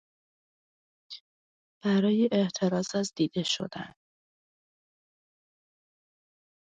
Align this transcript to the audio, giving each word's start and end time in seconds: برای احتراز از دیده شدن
برای 1.83 2.29
احتراز 2.31 2.95
از 2.95 3.13
دیده 3.15 3.43
شدن 3.43 3.93